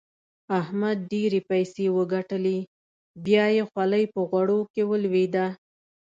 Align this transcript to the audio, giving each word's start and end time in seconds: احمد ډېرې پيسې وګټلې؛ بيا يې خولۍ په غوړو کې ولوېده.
احمد 0.59 0.97
ډېرې 1.13 1.39
پيسې 1.49 1.85
وګټلې؛ 1.97 2.59
بيا 3.25 3.45
يې 3.55 3.63
خولۍ 3.69 4.03
په 4.13 4.19
غوړو 4.29 4.59
کې 4.73 4.83
ولوېده. 4.89 5.47